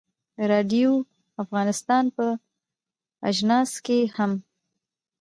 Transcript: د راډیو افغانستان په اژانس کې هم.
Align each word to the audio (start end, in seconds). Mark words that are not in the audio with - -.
د 0.37 0.39
راډیو 0.53 0.91
افغانستان 1.43 2.05
په 2.17 2.25
اژانس 3.29 3.71
کې 3.85 3.99
هم. 4.15 4.31